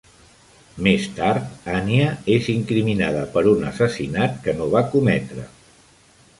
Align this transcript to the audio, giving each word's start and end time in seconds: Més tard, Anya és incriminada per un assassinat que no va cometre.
Més 0.87 1.03
tard, 1.19 1.51
Anya 1.73 2.07
és 2.37 2.49
incriminada 2.55 3.21
per 3.37 3.45
un 3.55 3.71
assassinat 3.75 4.43
que 4.49 4.59
no 4.63 4.71
va 4.77 4.87
cometre. 4.97 5.49